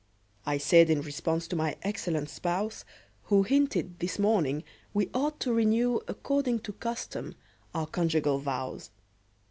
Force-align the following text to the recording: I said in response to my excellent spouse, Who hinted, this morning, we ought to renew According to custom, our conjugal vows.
I 0.47 0.57
said 0.57 0.89
in 0.89 1.03
response 1.03 1.47
to 1.49 1.55
my 1.55 1.77
excellent 1.83 2.27
spouse, 2.31 2.85
Who 3.25 3.43
hinted, 3.43 3.99
this 3.99 4.17
morning, 4.17 4.63
we 4.95 5.11
ought 5.13 5.39
to 5.41 5.53
renew 5.53 5.99
According 6.07 6.61
to 6.61 6.73
custom, 6.73 7.35
our 7.75 7.85
conjugal 7.85 8.39
vows. 8.39 8.89